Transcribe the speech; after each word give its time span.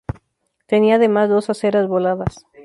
Tenía 0.65 0.95
además 0.95 1.29
dos 1.29 1.51
aceras 1.51 1.87
voladas. 1.87 2.47